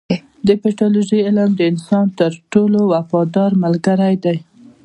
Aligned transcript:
د 0.47 0.49
پیتالوژي 0.63 1.19
علم 1.27 1.49
د 1.55 1.61
انسان 1.71 2.05
تر 2.19 2.31
ټولو 2.53 2.79
وفادار 2.93 3.51
ملګری 3.63 4.15
دی. 4.23 4.37